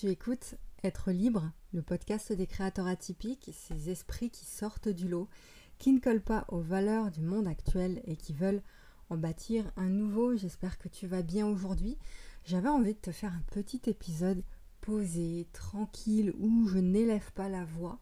[0.00, 5.28] Tu écoutes Être libre, le podcast des créateurs atypiques, ces esprits qui sortent du lot,
[5.76, 8.62] qui ne collent pas aux valeurs du monde actuel et qui veulent
[9.10, 10.34] en bâtir un nouveau.
[10.36, 11.98] J'espère que tu vas bien aujourd'hui.
[12.46, 14.42] J'avais envie de te faire un petit épisode
[14.80, 18.00] posé, tranquille, où je n'élève pas la voix,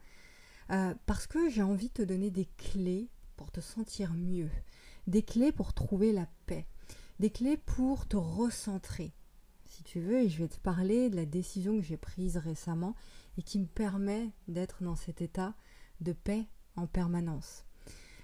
[0.71, 4.51] euh, parce que j'ai envie de te donner des clés pour te sentir mieux,
[5.09, 6.69] des clés pour trouver la paix,
[7.19, 9.13] des clés pour te recentrer
[9.79, 12.97] si tu veux, et je vais te parler de la décision que j'ai prise récemment
[13.37, 15.55] et qui me permet d'être dans cet état
[16.01, 17.65] de paix en permanence.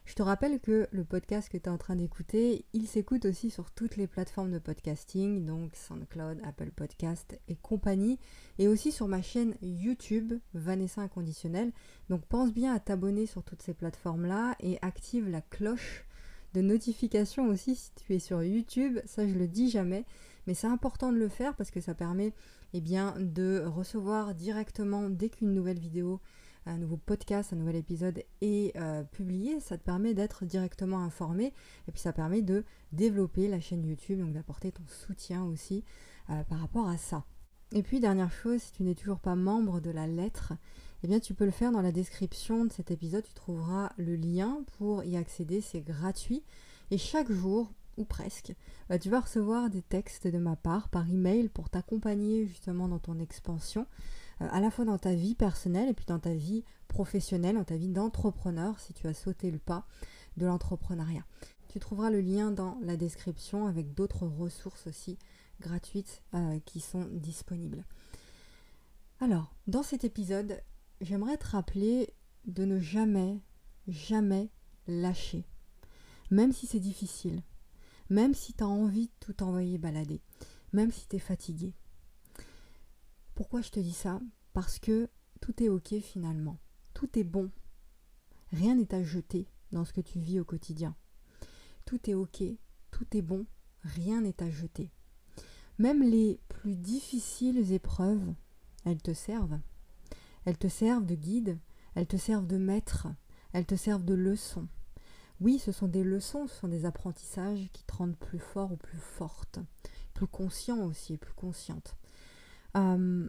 [0.05, 3.51] Je te rappelle que le podcast que tu es en train d'écouter, il s'écoute aussi
[3.51, 8.19] sur toutes les plateformes de podcasting, donc SoundCloud, Apple Podcast et compagnie,
[8.59, 11.71] et aussi sur ma chaîne YouTube, Vanessa Inconditionnel.
[12.09, 16.05] Donc pense bien à t'abonner sur toutes ces plateformes-là et active la cloche
[16.53, 20.05] de notification aussi si tu es sur YouTube, ça je le dis jamais.
[20.47, 22.33] Mais c'est important de le faire parce que ça permet
[22.73, 26.21] eh de recevoir directement dès qu'une nouvelle vidéo,
[26.67, 29.61] un nouveau podcast, un nouvel épisode est euh, publié.
[29.61, 31.53] Ça te permet d'être directement informé
[31.89, 35.85] et puis ça permet de développer la chaîne YouTube, donc d'apporter ton soutien aussi
[36.31, 37.25] euh, par rapport à ça.
[37.73, 40.53] Et puis dernière chose, si tu n'es toujours pas membre de la lettre,
[41.03, 44.17] eh bien tu peux le faire dans la description de cet épisode, tu trouveras le
[44.17, 46.45] lien pour y accéder, c'est gratuit.
[46.91, 48.55] Et chaque jour, ou presque,
[48.91, 52.99] euh, tu vas recevoir des textes de ma part par email pour t'accompagner justement dans
[52.99, 53.87] ton expansion,
[54.41, 57.65] euh, à la fois dans ta vie personnelle et puis dans ta vie professionnelle, dans
[57.65, 59.87] ta vie d'entrepreneur, si tu as sauté le pas
[60.37, 61.25] de l'entrepreneuriat.
[61.69, 65.19] Tu trouveras le lien dans la description avec d'autres ressources aussi
[65.61, 67.85] gratuites euh, qui sont disponibles.
[69.21, 70.61] Alors, dans cet épisode,
[71.01, 72.15] j'aimerais te rappeler
[72.47, 73.41] de ne jamais,
[73.89, 74.51] jamais
[74.87, 75.45] lâcher.
[76.31, 77.43] Même si c'est difficile,
[78.15, 80.23] même si tu as envie de tout envoyer balader,
[80.73, 81.75] même si tu es fatigué.
[83.35, 84.21] Pourquoi je te dis ça?
[84.53, 85.09] Parce que
[85.41, 86.61] tout est ok finalement,
[86.95, 87.51] tout est bon.
[88.53, 90.95] Rien n'est à jeter dans ce que tu vis au quotidien.
[91.87, 92.45] Tout est ok,
[92.93, 93.47] tout est bon,
[93.83, 94.93] rien n'est à jeter.
[95.79, 98.33] Même les plus difficiles épreuves,
[98.85, 99.59] elles te servent.
[100.45, 101.59] Elles te servent de guide,
[101.97, 103.09] elles te servent de maître,
[103.53, 104.69] elles te servent de leçon.
[105.45, 108.77] Oui, ce sont des leçons, ce sont des apprentissages qui te rendent plus fort ou
[108.79, 109.59] plus forte,
[110.15, 111.97] plus conscient aussi, plus consciente.
[112.79, 113.29] Euh,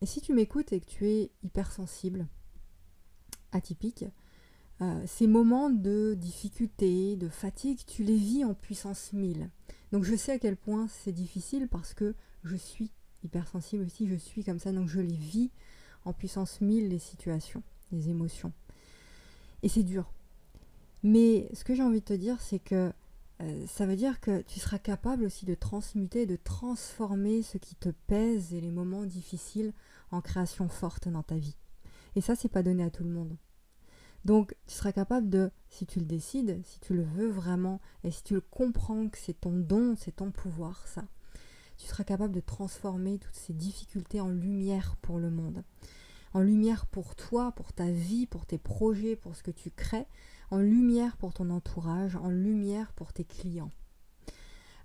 [0.00, 2.26] et si tu m'écoutes et que tu es hypersensible,
[3.52, 4.04] atypique,
[4.80, 9.48] euh, ces moments de difficulté, de fatigue, tu les vis en puissance 1000.
[9.92, 12.90] Donc je sais à quel point c'est difficile parce que je suis
[13.22, 15.52] hypersensible aussi, je suis comme ça, donc je les vis
[16.04, 18.52] en puissance 1000 les situations, les émotions.
[19.62, 20.12] Et c'est dur,
[21.04, 22.90] mais ce que j'ai envie de te dire, c'est que
[23.42, 27.74] euh, ça veut dire que tu seras capable aussi de transmuter, de transformer ce qui
[27.74, 29.72] te pèse et les moments difficiles
[30.10, 31.56] en création forte dans ta vie.
[32.16, 33.36] Et ça, c'est pas donné à tout le monde.
[34.24, 38.10] Donc, tu seras capable de, si tu le décides, si tu le veux vraiment, et
[38.10, 41.04] si tu le comprends que c'est ton don, c'est ton pouvoir, ça,
[41.76, 45.64] tu seras capable de transformer toutes ces difficultés en lumière pour le monde.
[46.32, 50.06] En lumière pour toi, pour ta vie, pour tes projets, pour ce que tu crées,
[50.54, 53.72] en lumière pour ton entourage, en lumière pour tes clients.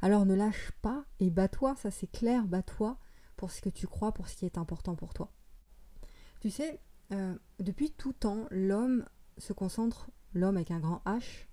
[0.02, 2.98] Alors ne lâche pas et bats-toi, ça c'est clair, bats-toi
[3.36, 5.32] pour ce que tu crois, pour ce qui est important pour toi.
[6.42, 6.80] Tu sais,
[7.12, 9.06] euh, depuis tout temps, l'homme
[9.38, 11.46] se concentre, l'homme avec un grand H,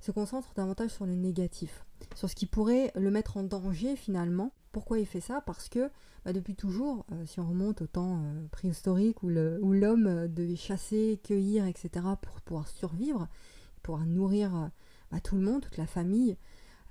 [0.00, 1.86] se concentre davantage sur le négatif,
[2.16, 4.52] sur ce qui pourrait le mettre en danger finalement.
[4.74, 5.40] Pourquoi il fait ça?
[5.40, 5.88] Parce que
[6.24, 10.56] bah, depuis toujours, euh, si on remonte au temps euh, préhistorique où l'homme euh, devait
[10.56, 12.04] chasser, cueillir, etc.
[12.20, 13.28] pour pouvoir survivre,
[13.84, 14.70] pouvoir nourrir
[15.12, 16.36] bah, tout le monde, toute la famille,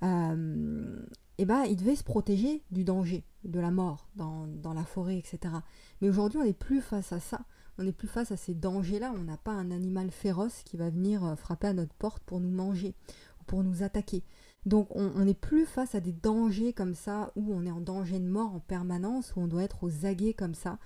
[0.00, 5.54] bah, il devait se protéger du danger, de la mort dans, dans la forêt, etc.
[6.00, 7.44] Mais aujourd'hui, on n'est plus face à ça.
[7.76, 9.12] On n'est plus face à ces dangers-là.
[9.14, 12.50] On n'a pas un animal féroce qui va venir frapper à notre porte pour nous
[12.50, 12.94] manger
[13.40, 14.22] ou pour nous attaquer.
[14.66, 18.18] Donc on n'est plus face à des dangers comme ça, où on est en danger
[18.18, 20.78] de mort en permanence, où on doit être aux aguets comme ça,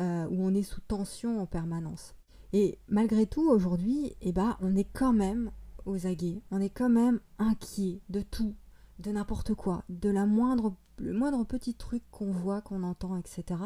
[0.00, 2.14] euh, où on est sous tension en permanence.
[2.52, 5.50] Et malgré tout, aujourd'hui, eh ben, on est quand même
[5.84, 8.54] aux aguets, on est quand même inquiet de tout,
[8.98, 13.60] de n'importe quoi, de la moindre, le moindre petit truc qu'on voit, qu'on entend, etc.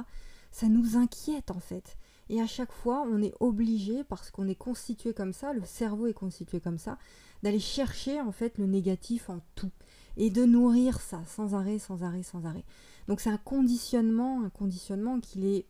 [0.50, 1.96] Ça nous inquiète en fait.
[2.28, 6.06] Et à chaque fois, on est obligé, parce qu'on est constitué comme ça, le cerveau
[6.06, 6.98] est constitué comme ça,
[7.42, 9.70] d'aller chercher en fait le négatif en tout
[10.16, 12.64] et de nourrir ça sans arrêt, sans arrêt, sans arrêt.
[13.08, 15.66] Donc c'est un conditionnement, un conditionnement qu'il est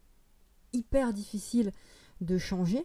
[0.72, 1.72] hyper difficile
[2.20, 2.84] de changer,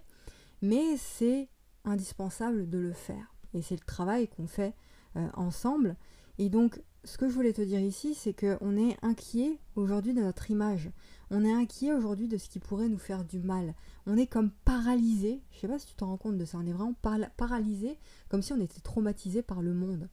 [0.61, 1.49] mais c'est
[1.83, 3.35] indispensable de le faire.
[3.53, 4.73] Et c'est le travail qu'on fait
[5.15, 5.95] euh, ensemble.
[6.37, 10.21] Et donc ce que je voulais te dire ici, c'est qu'on est inquiet aujourd'hui de
[10.21, 10.89] notre image.
[11.29, 13.73] On est inquiet aujourd'hui de ce qui pourrait nous faire du mal.
[14.05, 15.41] On est comme paralysé.
[15.51, 16.57] Je sais pas si tu te rends compte de ça.
[16.57, 16.95] On est vraiment
[17.35, 17.97] paralysé,
[18.29, 20.09] comme si on était traumatisé par le monde.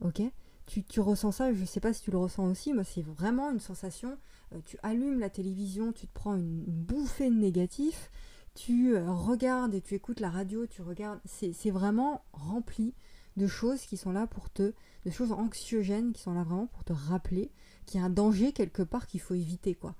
[0.00, 0.22] Ok?
[0.66, 2.72] Tu, ressens ça, je sais pas si tu le ressens aussi.
[2.72, 4.16] Moi, c'est vraiment une sensation.
[4.54, 8.10] Euh, tu allumes la télévision, tu te prends une, bouffée de négatif.
[8.54, 11.20] Tu euh, regardes et tu écoutes la radio, tu regardes.
[11.24, 12.94] C'est vraiment rempli
[13.36, 14.72] de choses qui sont là pour te,
[15.04, 17.50] de choses anxiogènes qui sont là vraiment pour te rappeler
[17.86, 19.94] qu'il y a un danger quelque part qu'il faut éviter, quoi.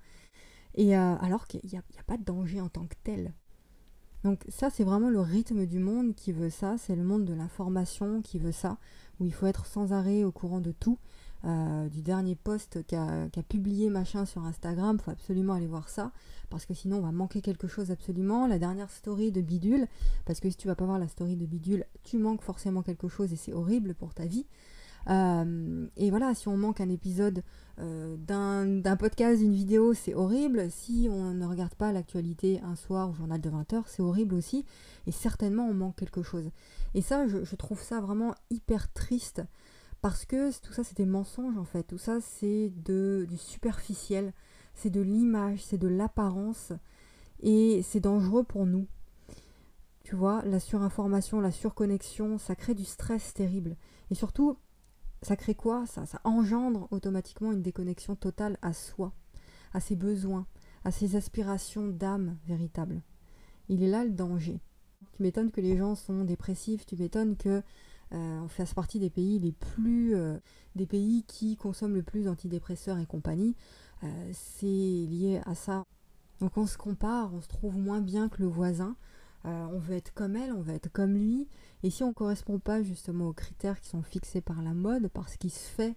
[0.78, 3.32] Euh, alors qu'il n'y a, pas de danger en tant que tel.
[4.24, 7.34] Donc ça, c'est vraiment le rythme du monde qui veut ça, c'est le monde de
[7.34, 8.78] l'information qui veut ça,
[9.18, 10.98] où il faut être sans arrêt au courant de tout.
[11.44, 16.12] Euh, du dernier post qu'a publié machin sur Instagram, faut absolument aller voir ça,
[16.50, 18.46] parce que sinon on va manquer quelque chose absolument.
[18.46, 19.88] La dernière story de Bidule,
[20.24, 23.08] parce que si tu vas pas voir la story de Bidule, tu manques forcément quelque
[23.08, 24.46] chose et c'est horrible pour ta vie.
[25.08, 27.42] Euh, et voilà, si on manque un épisode
[27.80, 30.70] euh, d'un podcast, d'une vidéo, c'est horrible.
[30.70, 34.64] Si on ne regarde pas l'actualité un soir au journal de 20h, c'est horrible aussi.
[35.06, 36.50] Et certainement, on manque quelque chose.
[36.94, 39.42] Et ça, je, trouve ça vraiment hyper triste.
[40.00, 41.84] Parce que tout ça, c'est des mensonges en fait.
[41.84, 44.32] Tout ça, c'est du superficiel.
[44.74, 46.72] C'est de l'image, c'est de l'apparence.
[47.40, 48.86] Et c'est dangereux pour nous.
[50.04, 53.76] Tu vois, la surinformation, la surconnexion, ça crée du stress terrible.
[54.10, 54.58] Et surtout,
[55.22, 55.86] ça crée quoi?
[55.86, 59.12] Ça, ça engendre automatiquement une déconnexion totale à soi,
[59.72, 60.46] à ses besoins,
[60.84, 63.02] à ses aspirations d'âme véritable.
[63.68, 64.60] Il est là le danger.
[65.12, 67.62] Tu m'étonnes que les gens sont dépressifs, tu m'étonnes que
[68.12, 70.38] euh, on fasse partie des pays les plus euh,
[70.76, 73.56] des pays qui consomment le plus d'antidépresseurs et compagnie.
[74.04, 75.84] Euh, c'est lié à ça.
[76.40, 78.96] Donc on se compare, on se trouve moins bien que le voisin.
[79.44, 81.48] Euh, on veut être comme elle, on veut être comme lui.
[81.82, 85.08] Et si on ne correspond pas justement aux critères qui sont fixés par la mode,
[85.08, 85.96] par ce qui se fait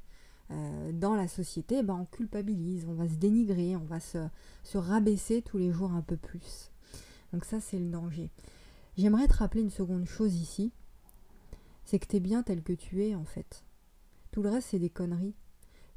[0.52, 4.28] euh, dans la société, ben on culpabilise, on va se dénigrer, on va se,
[4.64, 6.72] se rabaisser tous les jours un peu plus.
[7.34, 8.32] Donc ça, c'est le danger.
[8.98, 10.72] J'aimerais te rappeler une seconde chose ici,
[11.84, 13.64] c'est que tu es bien tel que tu es en fait.
[14.32, 15.36] Tout le reste, c'est des conneries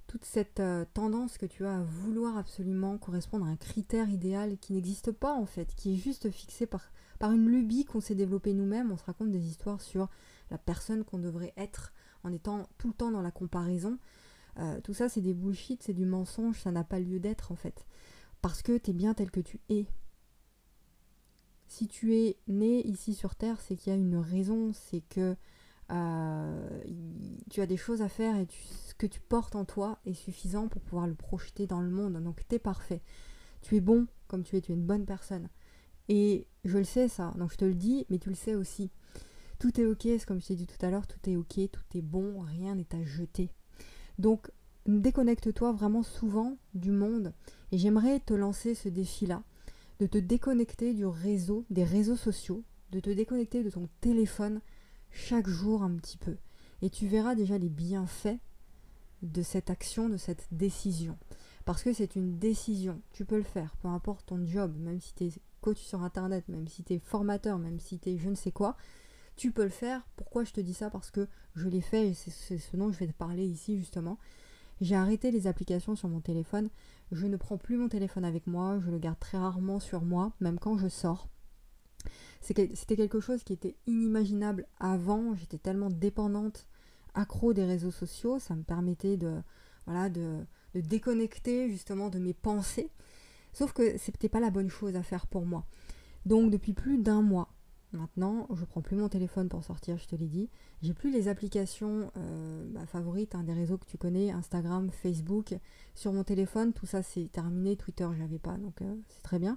[0.08, 4.56] toute cette euh, tendance que tu as à vouloir absolument correspondre à un critère idéal
[4.58, 8.14] qui n'existe pas en fait, qui est juste fixé par, par une lubie qu'on s'est
[8.14, 8.90] développée nous-mêmes.
[8.92, 10.08] On se raconte des histoires sur
[10.50, 11.92] la personne qu'on devrait être
[12.24, 13.98] en étant tout le temps dans la comparaison.
[14.58, 17.56] Euh, tout ça, c'est des bullshit, c'est du mensonge, ça n'a pas lieu d'être en
[17.56, 17.86] fait.
[18.42, 19.86] Parce que tu es bien tel que tu es.
[21.66, 25.36] Si tu es né ici sur Terre, c'est qu'il y a une raison, c'est que
[25.90, 26.80] euh,
[27.50, 28.46] tu as des choses à faire et
[28.86, 32.22] ce que tu portes en toi est suffisant pour pouvoir le projeter dans le monde.
[32.22, 33.02] Donc tu es parfait.
[33.62, 35.48] Tu es bon comme tu es, tu es une bonne personne.
[36.08, 38.90] Et je le sais ça, donc je te le dis, mais tu le sais aussi.
[39.58, 41.98] Tout est ok, c'est comme je t'ai dit tout à l'heure, tout est ok, tout
[41.98, 43.50] est bon, rien n'est à jeter.
[44.18, 44.50] Donc
[44.86, 47.32] déconnecte-toi vraiment souvent du monde.
[47.72, 49.42] Et j'aimerais te lancer ce défi-là,
[50.00, 54.60] de te déconnecter du réseau, des réseaux sociaux, de te déconnecter de ton téléphone
[55.10, 56.36] chaque jour un petit peu.
[56.80, 58.38] Et tu verras déjà les bienfaits
[59.22, 61.18] de cette action, de cette décision.
[61.64, 63.02] Parce que c'est une décision.
[63.12, 66.48] Tu peux le faire, peu importe ton job, même si tu es coach sur Internet,
[66.48, 68.76] même si tu formateur, même si tu je ne sais quoi.
[69.36, 70.06] Tu peux le faire.
[70.16, 70.90] Pourquoi je te dis ça?
[70.90, 74.18] Parce que je l'ai fait et c'est ce dont je vais te parler ici justement.
[74.80, 76.70] J'ai arrêté les applications sur mon téléphone.
[77.10, 78.78] Je ne prends plus mon téléphone avec moi.
[78.80, 81.28] Je le garde très rarement sur moi, même quand je sors.
[82.40, 85.34] C'était quelque chose qui était inimaginable avant.
[85.34, 86.68] J'étais tellement dépendante,
[87.14, 88.38] accro des réseaux sociaux.
[88.38, 89.42] Ça me permettait de,
[89.86, 92.90] voilà, de, déconnecter justement de mes pensées.
[93.52, 95.66] Sauf que c'était pas la bonne chose à faire pour moi.
[96.26, 97.48] Donc depuis plus d'un mois,
[97.92, 100.50] Maintenant, je prends plus mon téléphone pour sortir, je te l'ai dit.
[100.82, 105.54] J'ai plus les applications euh, bah, favorites, des réseaux que tu connais, Instagram, Facebook.
[105.94, 107.76] Sur mon téléphone, tout ça c'est terminé.
[107.76, 109.56] Twitter, j'avais pas, donc euh, c'est très bien.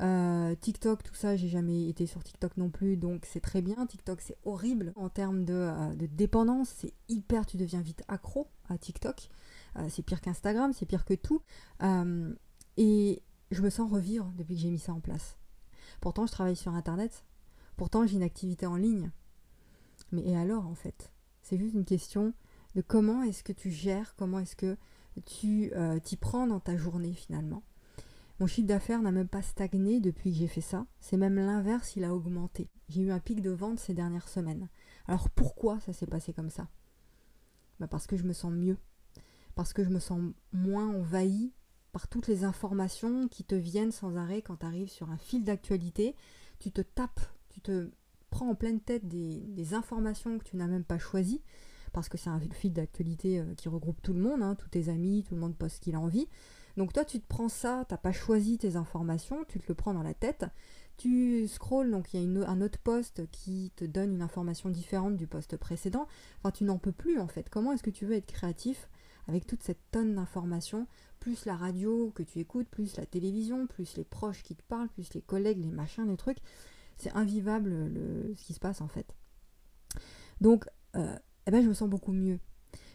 [0.00, 3.86] Euh, TikTok, tout ça, j'ai jamais été sur TikTok non plus, donc c'est très bien.
[3.86, 9.28] TikTok, c'est horrible en termes de, dépendance, c'est hyper, tu deviens vite accro à TikTok.
[9.88, 11.42] C'est pire qu'Instagram, c'est pire que tout.
[12.80, 15.36] Et je me sens revivre depuis que j'ai mis ça en place.
[16.00, 17.26] Pourtant, je travaille sur Internet.
[17.76, 19.10] Pourtant, j'ai une activité en ligne.
[20.12, 21.12] Mais et alors, en fait?
[21.42, 22.32] C'est juste une question
[22.74, 24.78] de comment est-ce que tu gères, comment est-ce que
[25.26, 25.70] tu
[26.02, 27.62] t'y prends dans ta journée finalement?
[28.38, 30.86] Mon chiffre d'affaires n'a même pas stagné depuis que j'ai fait ça.
[31.00, 32.70] C'est même l'inverse, il a augmenté.
[32.88, 34.70] J'ai eu un pic de vente ces dernières semaines.
[35.06, 36.68] Alors pourquoi ça s'est passé comme ça?
[37.78, 38.78] Bah Parce que je me sens mieux.
[39.54, 40.22] Parce que je me sens
[40.52, 41.52] moins envahi
[41.92, 45.44] par toutes les informations qui te viennent sans arrêt quand tu arrives sur un fil
[45.44, 46.14] d'actualité.
[46.58, 47.90] Tu te tapes, tu te
[48.30, 51.42] prends en pleine tête des, informations que tu n'as même pas choisies.
[51.92, 55.24] parce que c'est un fil d'actualité qui regroupe tout le monde, hein, tous tes amis,
[55.26, 56.28] tout le monde poste ce qu'il a envie.
[56.76, 59.94] Donc toi, tu te prends ça, t'as pas choisi tes informations, tu te le prends
[59.94, 60.46] dans la tête,
[60.96, 65.16] tu scrolls, donc il y a un autre poste qui te donne une information différente
[65.16, 66.06] du poste précédent.
[66.38, 67.48] Enfin, tu n'en peux plus en fait.
[67.48, 68.88] Comment est-ce que tu veux être créatif
[69.30, 70.88] avec toute cette tonne d'informations,
[71.20, 74.88] plus la radio que tu écoutes, plus la télévision, plus les proches qui te parlent,
[74.88, 76.38] plus les collègues, les machins, les trucs.
[76.96, 77.70] C'est invivable
[78.34, 79.14] ce qui se passe en fait.
[80.40, 82.40] Donc, euh, eh ben, je me sens beaucoup mieux.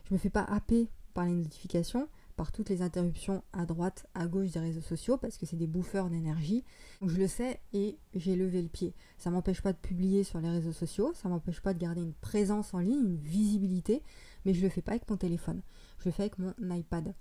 [0.10, 4.28] Je me fais pas happer par les notifications par toutes les interruptions à droite, à
[4.28, 6.64] gauche des réseaux sociaux, parce que c'est des bouffeurs d'énergie.
[7.02, 8.94] Donc je le sais et j'ai levé le pied.
[9.18, 12.14] Ça m'empêche pas de publier sur les réseaux sociaux, ça m'empêche pas de garder une
[12.14, 14.04] présence en ligne, une visibilité,
[14.46, 15.62] mais je le fais pas avec mon téléphone.
[16.00, 17.16] Je le fais avec mon iPad.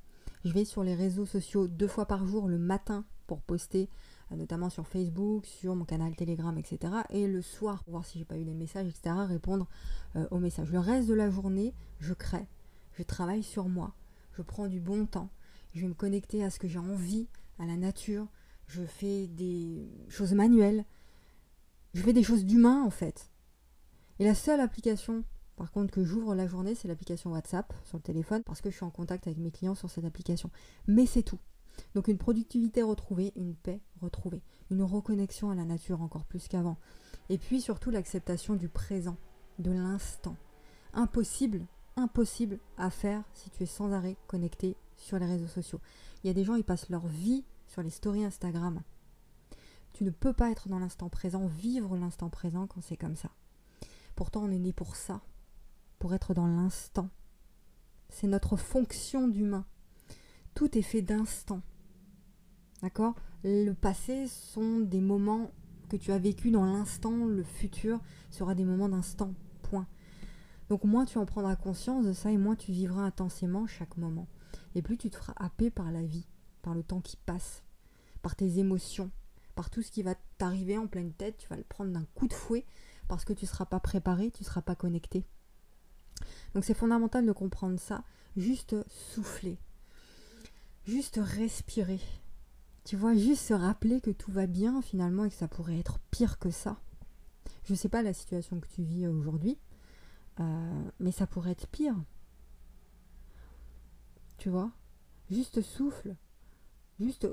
[0.45, 3.89] Je vais sur les réseaux sociaux deux fois par jour le matin pour poster,
[4.33, 6.93] euh, notamment sur Facebook, sur mon canal Telegram, etc.
[7.11, 9.67] Et le soir, pour voir si j'ai pas eu des messages, etc., répondre
[10.17, 10.71] euh, aux messages.
[10.71, 12.47] Le reste de la journée, je crée,
[12.93, 13.95] je travaille sur moi
[14.37, 15.31] je prends du bon temps,
[15.75, 18.29] je vais me connecter à ce que j'ai envie, à la nature,
[18.67, 20.85] je fais des choses manuelles,
[21.95, 23.31] je fais des choses d'humain en fait.
[24.19, 25.25] Et la seule application,
[25.57, 28.77] par contre, que j'ouvre la journée, c'est l'application WhatsApp sur le téléphone, parce que je
[28.77, 30.51] suis en contact avec mes clients sur cette application.
[30.87, 31.39] Mais c'est tout.
[31.95, 36.79] Donc une productivité retrouvée, une paix retrouvée, une reconnexion à la nature encore plus qu'avant.
[37.29, 39.17] Et puis surtout l'acceptation du présent,
[39.59, 40.37] de l'instant.
[40.93, 45.81] Impossible impossible à faire si tu es sans arrêt connecté sur les réseaux sociaux.
[46.23, 48.83] Il y a des gens, ils passent leur vie sur les stories Instagram.
[49.93, 53.31] Tu ne peux pas être dans l'instant présent, vivre l'instant présent quand c'est comme ça.
[54.17, 55.21] Pourtant, on est né pour ça,
[55.99, 57.09] pour être dans l'instant.
[58.09, 59.65] C'est notre fonction d'humain.
[60.55, 61.63] Tout est fait d'instant.
[62.83, 63.15] D'accord?
[63.45, 65.51] Le passé sont des moments
[65.89, 69.35] que tu as vécu dans l'instant, le futur sera des moments d'instant.
[70.69, 74.29] Donc moins tu en prendras conscience de ça et moins tu vivras intensément chaque moment.
[74.75, 76.27] Et plus tu te feras happer par la vie,
[76.63, 77.63] par le temps qui passe,
[78.23, 79.11] par tes émotions,
[79.55, 82.27] par tout ce qui va t'arriver en pleine tête, tu vas le prendre d'un coup
[82.27, 82.65] de fouet
[83.09, 85.25] parce que tu ne seras pas préparé, tu ne seras pas connecté.
[86.55, 88.05] Donc c'est fondamental de comprendre ça,
[88.37, 89.59] juste souffler,
[90.87, 92.01] juste respirer.
[92.85, 95.99] Tu vois, juste se rappeler que tout va bien finalement et que ça pourrait être
[96.11, 96.79] pire que ça.
[97.65, 99.59] Je ne sais pas la situation que tu vis aujourd'hui,
[100.41, 101.97] euh, mais ça pourrait être pire.
[104.39, 104.73] Tu vois?
[105.31, 106.17] Juste souffle.
[106.99, 107.27] Juste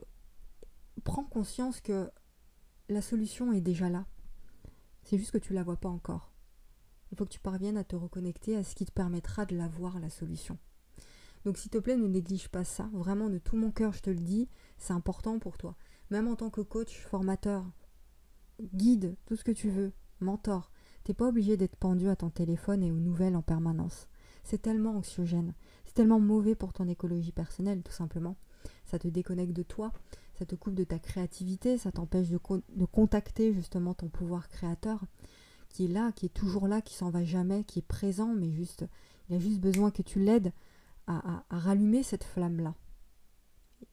[1.03, 2.09] prends conscience que
[2.89, 4.05] la solution est déjà là.
[5.03, 6.31] C'est juste que tu la vois pas encore.
[7.11, 9.67] Il faut que tu parviennes à te reconnecter à ce qui te permettra de la
[9.67, 10.57] voir, la solution.
[11.43, 12.89] Donc s'il te plaît, ne néglige pas ça.
[12.93, 15.75] Vraiment, de tout mon cœur, je te le dis, c'est important pour toi.
[16.11, 17.65] Même en tant que coach, formateur,
[18.73, 20.70] guide, tout ce que tu veux, mentor,
[21.03, 24.07] T'es pas obligé d'être pendu à ton téléphone et aux nouvelles en permanence.
[24.43, 25.53] C'est tellement anxiogène.
[25.85, 28.35] C'est tellement mauvais pour ton écologie personnelle, tout simplement.
[28.85, 29.91] Ça te déconnecte de toi,
[30.37, 32.37] ça te coupe de ta créativité, ça t'empêche de,
[32.85, 35.03] contacter justement ton pouvoir créateur,
[35.69, 38.51] qui est là, qui est toujours là, qui s'en va jamais, qui est présent, mais
[38.51, 38.85] juste,
[39.29, 40.51] il a juste besoin que tu l'aides
[41.07, 42.73] à rallumer cette flamme-là.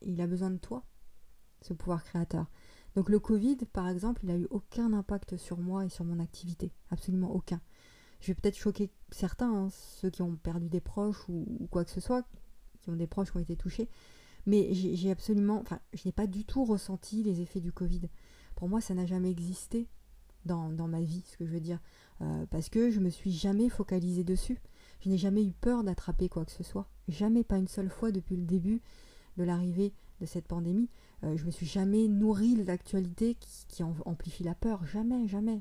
[0.03, 0.85] Il a besoin de toi,
[1.63, 2.47] ce pouvoir créateur.
[2.99, 6.19] Donc le Covid, par exemple, il n'a eu aucun impact sur moi et sur mon
[6.19, 6.73] activité.
[6.91, 7.61] Absolument aucun.
[8.19, 11.93] Je vais peut-être choquer certains, hein, ceux qui ont perdu des proches ou, quoi que
[11.93, 12.27] ce soit,
[12.83, 13.89] qui ont des proches qui ont été touchés.
[14.47, 18.01] Mais j'ai absolument, enfin, je n'ai pas du tout ressenti les effets du Covid.
[18.57, 19.87] Pour moi, ça n'a jamais existé
[20.45, 21.79] dans, ma vie, ce que je veux dire.
[22.21, 24.59] Euh, parce que je me suis jamais focalisée dessus.
[24.99, 26.89] Je n'ai jamais eu peur d'attraper quoi que ce soit.
[27.07, 28.83] Jamais, pas une seule fois depuis le début
[29.37, 30.89] de l'arrivée de cette pandémie.
[31.25, 33.37] Euh, je me suis jamais nourri de l'actualité
[33.69, 34.85] qui, amplifie la peur.
[34.85, 35.61] Jamais, jamais.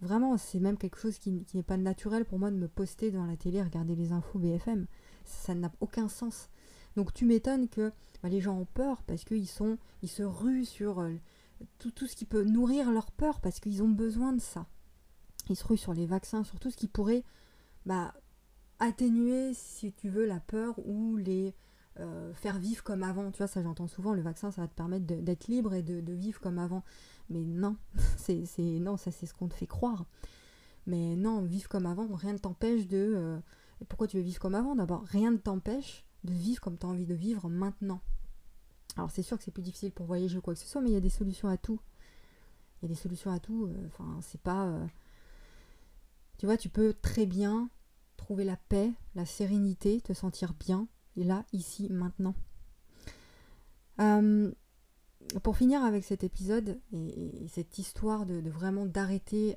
[0.00, 3.26] Vraiment, c'est même quelque chose qui, n'est pas naturel pour moi de me poster dans
[3.26, 4.86] la télé, regarder les infos BFM.
[5.24, 6.48] Ça n'a aucun sens.
[6.96, 10.64] Donc tu m'étonnes que bah, les gens ont peur parce qu'ils sont, ils se ruent
[10.64, 11.12] sur euh,
[11.78, 14.66] tout, tout, ce qui peut nourrir leur peur parce qu'ils ont besoin de ça.
[15.48, 17.22] Ils se ruent sur les vaccins, sur tout ce qui pourrait
[17.84, 18.14] bah,
[18.78, 21.54] atténuer, si tu veux, la peur ou les,
[21.98, 23.30] euh, faire vivre comme avant.
[23.30, 26.12] Tu vois, ça j'entends souvent, le vaccin, ça va te permettre d'être libre et de,
[26.12, 26.84] vivre comme avant.
[27.30, 27.76] Mais non,
[28.16, 30.04] c'est non, ça c'est ce qu'on te fait croire.
[30.86, 33.14] Mais non, vivre comme avant, rien ne t'empêche de...
[33.16, 33.38] Euh,
[33.88, 34.76] pourquoi tu veux vivre comme avant?
[34.76, 38.00] D'abord, rien ne t'empêche de vivre comme tu as envie de vivre maintenant.
[38.96, 40.90] Alors c'est sûr que c'est plus difficile pour voyager ou quoi que ce soit, mais
[40.90, 41.80] il y a des solutions à tout.
[42.80, 43.66] Il y a des solutions à tout.
[43.66, 44.72] Euh, enfin, c'est pas...
[46.38, 47.70] Tu vois, tu peux très bien
[48.16, 50.86] trouver la paix, la sérénité, te sentir bien
[51.24, 52.34] là, ici, maintenant.
[54.00, 54.50] Euh,
[55.42, 59.56] pour finir avec cet épisode et, cette histoire de, vraiment d'arrêter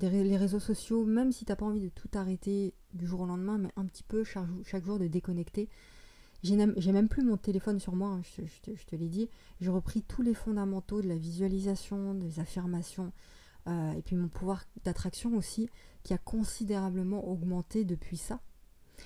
[0.00, 3.26] les réseaux sociaux, même si tu n'as pas envie de tout arrêter du jour au
[3.26, 5.68] lendemain, mais un petit peu chaque, jour de déconnecter.
[6.44, 9.28] J'ai même plus mon téléphone sur moi, hein, je, te l'ai dit.
[9.60, 13.12] J'ai repris tous les fondamentaux de la visualisation, des affirmations,
[13.66, 15.68] euh, et puis mon pouvoir d'attraction aussi,
[16.04, 18.40] qui a considérablement augmenté depuis ça.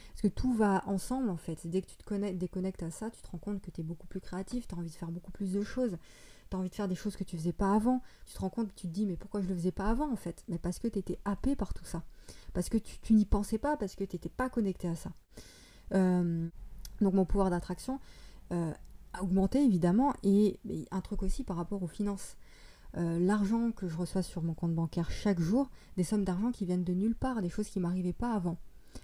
[0.09, 1.67] Parce que tout va ensemble en fait.
[1.67, 4.07] Dès que tu te déconnectes à ça, tu te rends compte que tu es beaucoup
[4.07, 5.97] plus créatif, tu as envie de faire beaucoup plus de choses
[6.53, 8.03] tu as envie de faire des choses que tu faisais pas avant.
[8.27, 10.17] Tu te rends compte, tu te dis, mais pourquoi je le faisais pas avant en
[10.17, 10.45] fait?
[10.49, 12.03] Mais parce que tu étais happé par tout ça.
[12.53, 15.13] Parce que tu, n'y pensais pas, parce que tu n'étais pas connecté à ça.
[15.95, 16.49] Euh,
[17.01, 18.01] donc mon pouvoir d'attraction
[18.53, 18.73] euh,
[19.15, 20.13] a augmenté évidemment.
[20.23, 22.37] Et, un truc aussi par rapport aux finances.
[22.99, 26.67] Euh, l'argent que je reçois sur mon compte bancaire chaque jour, des sommes d'argent qui
[26.67, 28.59] viennent de nulle part, des choses qui m'arrivaient pas avant,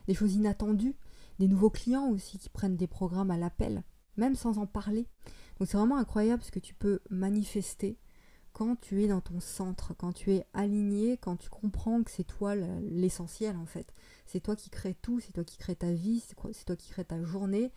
[0.06, 0.96] des choses inattendues,
[1.38, 3.82] des nouveaux clients aussi qui prennent des programmes à l'appel,
[4.16, 5.06] même sans en parler.
[5.58, 7.98] Donc c'est vraiment incroyable ce que tu peux manifester
[8.52, 12.24] quand tu es dans ton centre, quand tu es aligné, quand tu comprends que c'est
[12.24, 13.94] toi l'essentiel en fait.
[14.26, 17.04] C'est toi qui crée tout, c'est toi qui crée ta vie, c'est toi qui crée
[17.04, 17.72] ta journée,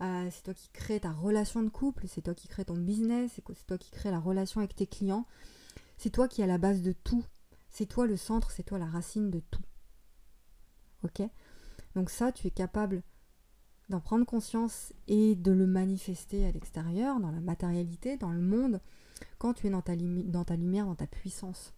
[0.00, 3.32] euh, c'est toi qui crée ta relation de couple, c'est toi qui crée ton business,
[3.34, 5.26] c'est toi qui crée la relation avec tes clients.
[5.96, 7.24] C'est toi qui es à la base de tout.
[7.68, 9.62] C'est toi le centre, c'est toi la racine de tout.
[11.94, 13.02] Donc ça, tu es capable
[13.88, 18.80] d'en prendre conscience et de le manifester à l'extérieur, dans la matérialité, dans le monde,
[19.38, 21.74] quand tu es dans ta, dans ta lumière, dans ta puissance.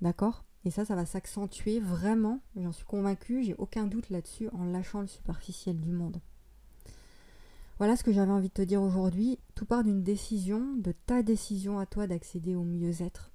[0.00, 0.44] D'accord?
[0.64, 5.00] Et ça, ça va s'accentuer vraiment, j'en suis convaincue, j'ai aucun doute là-dessus, en lâchant
[5.00, 6.20] le superficiel du monde.
[7.78, 9.38] Voilà ce que j'avais envie de te dire aujourd'hui.
[9.56, 13.32] Tout part d'une décision, de ta décision à toi d'accéder au mieux-être.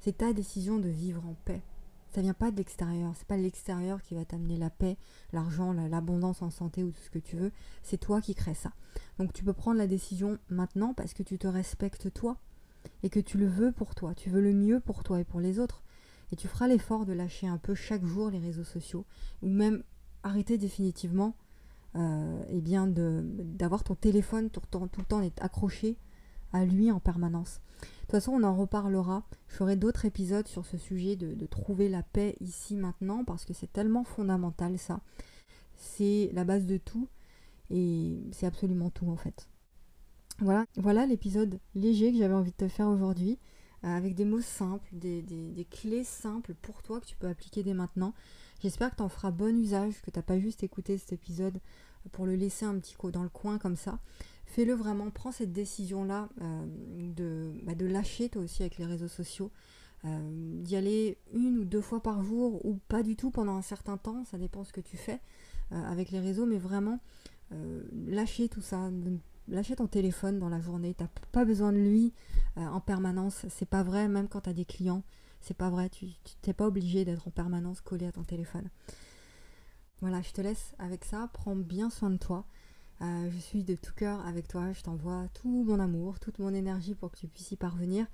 [0.00, 1.62] C'est ta décision de vivre en paix.
[2.10, 3.12] Ça vient pas de l'extérieur.
[3.16, 4.96] C'est pas l'extérieur qui va t'amener la paix,
[5.32, 7.52] l'argent, l'abondance en santé ou tout ce que tu veux.
[7.82, 8.72] C'est toi qui crée ça.
[9.18, 12.36] Donc tu peux prendre la décision maintenant parce que tu te respectes toi
[13.02, 14.14] et que tu le veux pour toi.
[14.14, 15.82] Tu veux le mieux pour toi et pour les autres.
[16.32, 19.04] Et tu feras l'effort de lâcher un peu chaque jour les réseaux sociaux
[19.42, 19.82] ou même
[20.22, 21.34] arrêter définitivement
[21.96, 25.96] euh, eh bien d'avoir ton téléphone tout, tout le temps d'être accroché
[26.52, 27.60] à lui en permanence.
[27.80, 29.22] De toute façon, on en reparlera.
[29.48, 33.52] Je ferai d'autres épisodes sur ce sujet de, trouver la paix ici maintenant parce que
[33.52, 35.00] c'est tellement fondamental ça.
[35.76, 37.08] C'est la base de tout
[37.70, 39.48] et c'est absolument tout en fait.
[40.40, 43.38] Voilà, voilà l'épisode léger que j'avais envie de te faire aujourd'hui
[43.84, 47.62] euh, avec des mots simples, des, des, clés simples pour toi que tu peux appliquer
[47.62, 48.14] dès maintenant.
[48.62, 51.60] J'espère que tu en feras bon usage, que tu n'as pas juste écouté cet épisode
[52.12, 53.98] pour le laisser un petit coup dans le coin comme ça
[54.50, 56.66] fais-le vraiment, prends cette décision-là euh,
[57.14, 59.52] de, bah, de, lâcher toi aussi avec les réseaux sociaux,
[60.04, 63.62] euh, d'y aller une ou deux fois par jour ou pas du tout pendant un
[63.62, 65.20] certain temps, ça dépend ce que tu fais
[65.72, 67.00] euh, avec les réseaux, mais vraiment
[68.06, 68.92] lâcher tout ça,
[69.48, 72.12] lâcher ton téléphone dans la journée, t'as pas besoin de lui
[72.54, 75.02] en permanence, c'est pas vrai, même quand tu as des clients,
[75.40, 76.06] c'est pas vrai, tu
[76.42, 78.70] t'es pas obligé d'être en permanence collé à ton téléphone.
[80.00, 82.46] Voilà, je te laisse avec ça, prends bien soin de toi.
[83.02, 86.52] Euh, je suis de tout cœur avec toi, je t'envoie tout mon amour, toute mon
[86.52, 88.06] énergie pour que tu puisses y parvenir.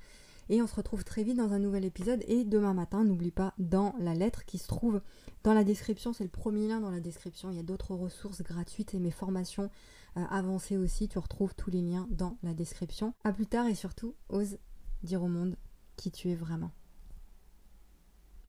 [0.49, 2.23] Et on se retrouve très vite dans un nouvel épisode.
[2.29, 5.01] Et demain matin, n'oublie pas dans la lettre qui se trouve
[5.47, 7.51] dans la description, c'est le premier lien dans la description.
[7.51, 9.71] Il y a d'autres ressources gratuites et mes formations
[10.17, 11.09] euh, avancées aussi.
[11.09, 13.15] Tu retrouves tous les liens dans la description.
[13.23, 14.59] A plus tard et surtout, ose
[15.05, 15.57] dire au monde
[15.97, 16.73] qui tu es vraiment.